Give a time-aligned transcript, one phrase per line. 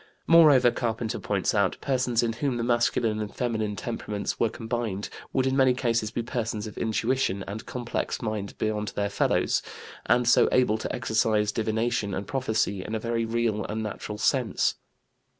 [0.25, 5.45] Moreover, Carpenter points out, persons in whom the masculine and feminine temperaments were combined would
[5.45, 9.61] in many cases be persons of intuition and complex mind beyond their fellows,
[10.07, 14.73] and so able to exercise divination and prophecy in a very real and natural sense.